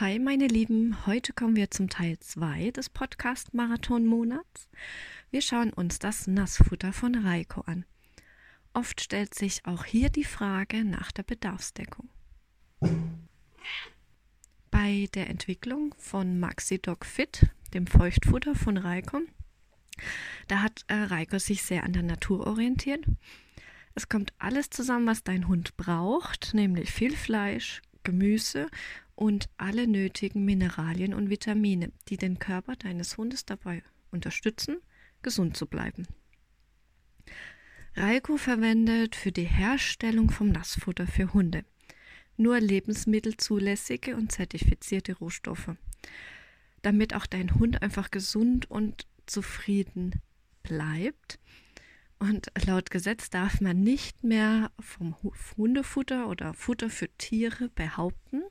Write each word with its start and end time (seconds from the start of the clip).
Hi 0.00 0.18
meine 0.18 0.48
Lieben, 0.48 1.06
heute 1.06 1.32
kommen 1.32 1.54
wir 1.54 1.70
zum 1.70 1.88
Teil 1.88 2.18
2 2.18 2.72
des 2.72 2.88
Podcast 2.90 3.54
Marathon 3.54 4.06
Monats. 4.06 4.68
Wir 5.30 5.40
schauen 5.40 5.72
uns 5.72 6.00
das 6.00 6.26
Nassfutter 6.26 6.92
von 6.92 7.14
Reiko 7.14 7.60
an. 7.60 7.84
Oft 8.72 9.00
stellt 9.00 9.34
sich 9.34 9.64
auch 9.66 9.84
hier 9.84 10.10
die 10.10 10.24
Frage 10.24 10.84
nach 10.84 11.12
der 11.12 11.22
Bedarfsdeckung. 11.22 12.08
Bei 14.72 15.08
der 15.14 15.30
Entwicklung 15.30 15.94
von 15.96 16.40
MaxiDoc 16.40 17.06
Fit, 17.06 17.46
dem 17.72 17.86
Feuchtfutter 17.86 18.56
von 18.56 18.76
Reiko, 18.78 19.20
da 20.48 20.60
hat 20.60 20.84
äh, 20.88 20.94
Reiko 20.94 21.38
sich 21.38 21.62
sehr 21.62 21.84
an 21.84 21.92
der 21.92 22.02
Natur 22.02 22.48
orientiert. 22.48 23.04
Es 23.94 24.08
kommt 24.08 24.32
alles 24.40 24.70
zusammen, 24.70 25.06
was 25.06 25.22
dein 25.22 25.46
Hund 25.46 25.76
braucht, 25.76 26.52
nämlich 26.52 26.90
viel 26.90 27.14
Fleisch, 27.14 27.80
Gemüse 28.02 28.68
und 29.14 29.48
alle 29.56 29.86
nötigen 29.86 30.44
Mineralien 30.44 31.14
und 31.14 31.30
Vitamine, 31.30 31.92
die 32.08 32.16
den 32.16 32.38
Körper 32.38 32.76
deines 32.76 33.16
Hundes 33.16 33.44
dabei 33.44 33.82
unterstützen, 34.10 34.78
gesund 35.22 35.56
zu 35.56 35.66
bleiben. 35.66 36.06
Reiko 37.96 38.36
verwendet 38.36 39.14
für 39.14 39.30
die 39.30 39.44
Herstellung 39.44 40.30
vom 40.30 40.48
Nassfutter 40.48 41.06
für 41.06 41.32
Hunde 41.32 41.64
nur 42.36 42.58
lebensmittelzulässige 42.58 44.16
und 44.16 44.32
zertifizierte 44.32 45.16
Rohstoffe, 45.18 45.76
damit 46.82 47.14
auch 47.14 47.26
dein 47.26 47.54
Hund 47.54 47.82
einfach 47.82 48.10
gesund 48.10 48.68
und 48.70 49.06
zufrieden 49.26 50.20
bleibt 50.64 51.38
und 52.18 52.50
laut 52.66 52.90
Gesetz 52.90 53.28
darf 53.28 53.60
man 53.60 53.82
nicht 53.82 54.24
mehr 54.24 54.70
vom 54.80 55.14
Hundefutter 55.56 56.28
oder 56.28 56.54
Futter 56.54 56.88
für 56.88 57.08
Tiere 57.18 57.68
behaupten, 57.68 58.42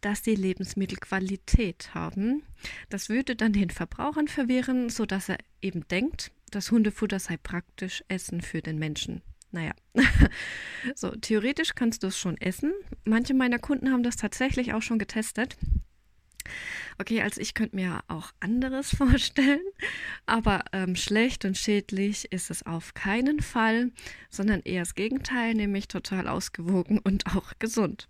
dass 0.00 0.22
die 0.22 0.34
Lebensmittel 0.34 0.98
Qualität 0.98 1.94
haben. 1.94 2.42
Das 2.88 3.08
würde 3.08 3.36
dann 3.36 3.52
den 3.52 3.70
Verbrauchern 3.70 4.28
verwirren, 4.28 4.90
sodass 4.90 5.28
er 5.28 5.38
eben 5.60 5.86
denkt, 5.88 6.32
das 6.50 6.70
Hundefutter 6.70 7.18
sei 7.18 7.36
praktisch 7.36 8.04
Essen 8.08 8.40
für 8.40 8.62
den 8.62 8.78
Menschen. 8.78 9.22
Naja, 9.52 9.72
so 10.94 11.10
theoretisch 11.10 11.74
kannst 11.74 12.02
du 12.02 12.08
es 12.08 12.18
schon 12.18 12.36
essen. 12.38 12.72
Manche 13.04 13.34
meiner 13.34 13.58
Kunden 13.58 13.90
haben 13.90 14.02
das 14.02 14.16
tatsächlich 14.16 14.74
auch 14.74 14.82
schon 14.82 14.98
getestet. 14.98 15.56
Okay, 16.98 17.22
also 17.22 17.40
ich 17.40 17.54
könnte 17.54 17.76
mir 17.76 18.00
auch 18.08 18.32
anderes 18.40 18.90
vorstellen, 18.96 19.64
aber 20.24 20.64
ähm, 20.72 20.96
schlecht 20.96 21.44
und 21.44 21.56
schädlich 21.56 22.32
ist 22.32 22.50
es 22.50 22.64
auf 22.64 22.94
keinen 22.94 23.40
Fall, 23.40 23.90
sondern 24.30 24.60
eher 24.62 24.82
das 24.82 24.94
Gegenteil, 24.94 25.54
nämlich 25.54 25.88
total 25.88 26.28
ausgewogen 26.28 26.98
und 26.98 27.26
auch 27.26 27.52
gesund. 27.58 28.08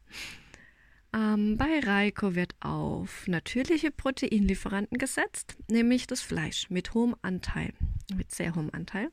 Ähm, 1.13 1.57
bei 1.57 1.81
Reiko 1.81 2.35
wird 2.35 2.55
auf 2.61 3.27
natürliche 3.27 3.91
Proteinlieferanten 3.91 4.99
gesetzt, 4.99 5.57
nämlich 5.69 6.07
das 6.07 6.21
Fleisch 6.21 6.69
mit 6.71 6.95
hohem 6.95 7.15
Anteil, 7.23 7.73
mit 8.15 8.35
sehr 8.35 8.55
hohem 8.55 8.71
Anteil. 8.73 9.11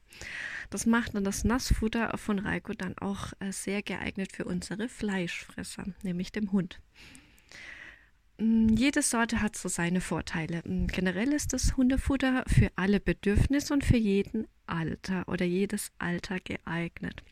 Das 0.69 0.85
macht 0.85 1.15
dann 1.15 1.23
das 1.23 1.43
Nassfutter 1.43 2.17
von 2.17 2.39
Reiko 2.39 2.73
dann 2.73 2.97
auch 2.97 3.33
äh, 3.39 3.51
sehr 3.51 3.83
geeignet 3.83 4.31
für 4.31 4.45
unsere 4.45 4.89
Fleischfresser, 4.89 5.85
nämlich 6.01 6.31
dem 6.31 6.51
Hund. 6.51 6.79
Mm, 8.37 8.69
jede 8.69 9.01
Sorte 9.01 9.41
hat 9.41 9.55
so 9.55 9.69
seine 9.69 10.01
Vorteile. 10.01 10.61
Mm, 10.65 10.87
generell 10.87 11.33
ist 11.33 11.53
das 11.53 11.77
Hundefutter 11.77 12.43
für 12.47 12.71
alle 12.75 12.99
Bedürfnisse 12.99 13.73
und 13.73 13.85
für 13.85 13.97
jeden 13.97 14.47
Alter 14.65 15.27
oder 15.27 15.45
jedes 15.45 15.91
Alter 15.99 16.39
geeignet. 16.39 17.23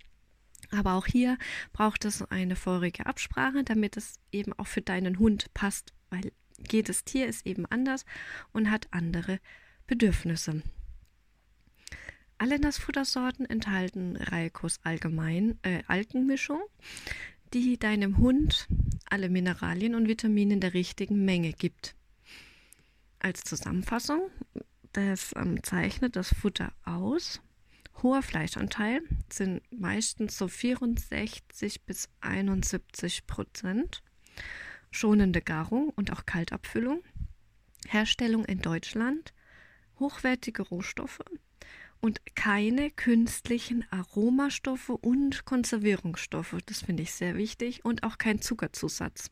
Aber 0.72 0.94
auch 0.94 1.05
hier 1.05 1.38
braucht 1.73 2.05
es 2.05 2.22
eine 2.31 2.55
vorige 2.55 3.05
Absprache, 3.05 3.64
damit 3.64 3.97
es 3.97 4.16
eben 4.31 4.53
auch 4.53 4.67
für 4.67 4.81
deinen 4.81 5.19
Hund 5.19 5.53
passt, 5.53 5.94
weil 6.09 6.31
jedes 6.72 7.03
Tier 7.03 7.28
ist 7.28 7.45
eben 7.45 7.66
anders 7.66 8.05
und 8.53 8.72
hat 8.72 8.88
andere 8.91 9.39
Bedürfnisse. 9.88 10.61
Alle 12.38 12.59
Nassfuttersorten 12.59 13.46
enthalten 13.46 14.16
Raikos 14.16 14.79
allgemein 14.84 15.59
äh, 15.62 15.84
Algenmischung, 15.88 16.62
die 17.53 17.78
deinem 17.78 18.17
Hund 18.17 18.67
alle 19.09 19.29
Mineralien 19.29 19.94
und 19.94 20.07
Vitamine 20.07 20.56
in 20.56 20.59
der 20.59 20.73
richtigen 20.73 21.23
Menge 21.25 21.51
gibt. 21.53 21.96
Als 23.19 23.44
Zusammenfassung, 23.44 24.31
das 24.94 25.34
ähm, 25.35 25.62
zeichnet 25.62 26.16
das 26.16 26.34
Futter 26.34 26.73
aus. 26.84 27.41
Hoher 28.02 28.22
Fleischanteil 28.22 29.02
sind 29.31 29.62
meistens 29.72 30.38
so 30.38 30.47
64 30.47 31.84
bis 31.84 32.09
71 32.22 33.28
Prozent. 33.28 34.02
Schonende 34.91 35.41
Garung 35.41 35.90
und 35.90 36.12
auch 36.12 36.25
Kaltabfüllung. 36.25 37.03
Herstellung 37.88 38.46
in 38.46 38.59
Deutschland. 38.59 39.34
Hochwertige 40.00 40.63
Rohstoffe 40.63 41.19
und 42.02 42.19
keine 42.35 42.90
künstlichen 42.90 43.85
Aromastoffe 43.91 44.90
und 44.90 45.46
Konservierungsstoffe. 45.46 46.58
Das 46.66 46.81
finde 46.81 47.03
ich 47.03 47.13
sehr 47.13 47.35
wichtig 47.35 47.85
und 47.85 48.03
auch 48.03 48.18
kein 48.18 48.41
Zuckerzusatz. 48.41 49.29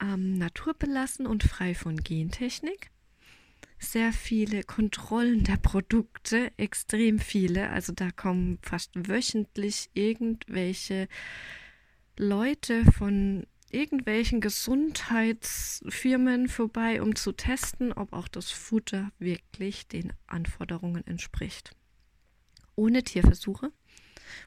Ähm, 0.00 0.34
naturbelassen 0.34 1.26
und 1.26 1.42
frei 1.42 1.74
von 1.74 1.96
Gentechnik. 1.96 2.90
Sehr 3.82 4.12
viele 4.12 4.62
Kontrollen 4.62 5.42
der 5.42 5.56
Produkte, 5.56 6.52
extrem 6.58 7.18
viele. 7.18 7.70
Also 7.70 7.94
da 7.94 8.10
kommen 8.10 8.58
fast 8.62 8.90
wöchentlich 8.94 9.88
irgendwelche 9.94 11.08
Leute 12.16 12.84
von 12.92 13.46
irgendwelchen 13.70 14.42
Gesundheitsfirmen 14.42 16.48
vorbei, 16.48 17.00
um 17.00 17.16
zu 17.16 17.32
testen, 17.32 17.90
ob 17.92 18.12
auch 18.12 18.28
das 18.28 18.50
Futter 18.50 19.12
wirklich 19.18 19.88
den 19.88 20.12
Anforderungen 20.26 21.06
entspricht. 21.06 21.74
Ohne 22.76 23.02
Tierversuche 23.02 23.72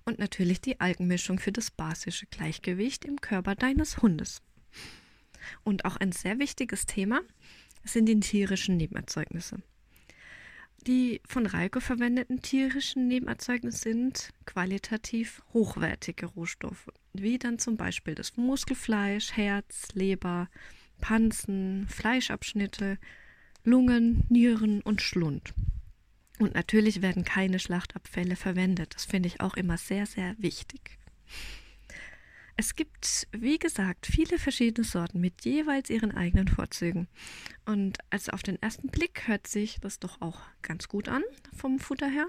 und 0.06 0.20
natürlich 0.20 0.62
die 0.62 0.80
Algenmischung 0.80 1.40
für 1.40 1.52
das 1.52 1.72
basische 1.72 2.28
Gleichgewicht 2.28 3.04
im 3.06 3.20
Körper 3.20 3.56
deines 3.56 4.04
Hundes. 4.04 4.44
Und 5.64 5.86
auch 5.86 5.98
ein 5.98 6.12
sehr 6.12 6.38
wichtiges 6.40 6.86
Thema 6.86 7.22
sind 7.84 8.08
die 8.08 8.20
tierischen 8.20 8.78
Nebenerzeugnisse. 8.78 9.62
Die 10.88 11.22
von 11.26 11.46
Reiko 11.46 11.80
verwendeten 11.80 12.42
tierischen 12.42 13.08
Nebenerzeugnisse 13.08 13.78
sind 13.78 14.30
qualitativ 14.46 15.42
hochwertige 15.54 16.26
Rohstoffe, 16.26 16.90
wie 17.14 17.40
dann 17.40 17.58
zum 17.58 17.78
Beispiel 17.78 18.16
das 18.16 18.36
Muskelfleisch, 18.36 19.32
Herz, 19.32 19.88
Leber, 19.94 20.50
Panzen, 21.00 21.88
Fleischabschnitte, 21.88 22.98
Lungen, 23.64 24.26
Nieren 24.28 24.82
und 24.82 25.02
Schlund. 25.02 25.54
Und 26.40 26.54
natürlich 26.54 27.02
werden 27.02 27.24
keine 27.24 27.60
Schlachtabfälle 27.60 28.36
verwendet. 28.36 28.96
Das 28.96 29.06
finde 29.06 29.28
ich 29.28 29.40
auch 29.40 29.54
immer 29.54 29.78
sehr, 29.78 30.06
sehr 30.06 30.36
wichtig. 30.38 30.98
Es 32.56 32.76
gibt, 32.76 33.28
wie 33.32 33.58
gesagt, 33.58 34.06
viele 34.06 34.38
verschiedene 34.38 34.86
Sorten 34.86 35.20
mit 35.20 35.44
jeweils 35.44 35.90
ihren 35.90 36.12
eigenen 36.12 36.48
Vorzügen. 36.48 37.08
Und 37.66 37.98
also 38.12 38.32
auf 38.32 38.44
den 38.44 38.62
ersten 38.62 38.90
Blick 38.90 39.28
hört 39.28 39.48
sich 39.48 39.80
das 39.82 40.00
doch 40.00 40.22
auch 40.22 40.40
ganz 40.62 40.88
gut 40.88 41.08
an 41.08 41.24
vom 41.56 41.80
Futter 41.80 42.08
her. 42.10 42.28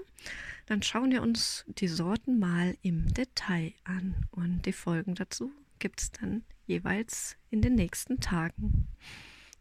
Dann 0.65 0.81
schauen 0.81 1.11
wir 1.11 1.21
uns 1.21 1.63
die 1.67 1.87
Sorten 1.87 2.39
mal 2.39 2.75
im 2.81 3.13
Detail 3.13 3.73
an. 3.83 4.15
Und 4.31 4.65
die 4.65 4.73
Folgen 4.73 5.13
dazu 5.13 5.51
gibt 5.77 6.01
es 6.01 6.11
dann 6.11 6.43
jeweils 6.65 7.37
in 7.51 7.61
den 7.61 7.75
nächsten 7.75 8.19
Tagen. 8.19 8.87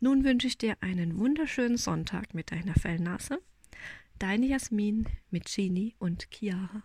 Nun 0.00 0.24
wünsche 0.24 0.46
ich 0.46 0.58
dir 0.58 0.76
einen 0.80 1.18
wunderschönen 1.18 1.76
Sonntag 1.76 2.32
mit 2.34 2.50
deiner 2.50 2.74
Fellnase. 2.74 3.38
Deine 4.18 4.46
Jasmin 4.46 5.06
mit 5.30 5.44
Genie 5.46 5.94
und 5.98 6.28
Chiara. 6.30 6.82